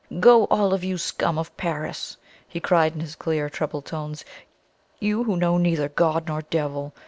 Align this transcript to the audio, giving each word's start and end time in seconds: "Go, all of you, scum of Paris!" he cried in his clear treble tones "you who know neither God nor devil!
"Go, 0.19 0.45
all 0.45 0.73
of 0.73 0.83
you, 0.83 0.97
scum 0.97 1.37
of 1.37 1.55
Paris!" 1.57 2.17
he 2.47 2.59
cried 2.59 2.95
in 2.95 3.01
his 3.01 3.15
clear 3.15 3.51
treble 3.51 3.83
tones 3.83 4.25
"you 4.99 5.25
who 5.25 5.37
know 5.37 5.59
neither 5.59 5.89
God 5.89 6.27
nor 6.27 6.41
devil! 6.41 6.91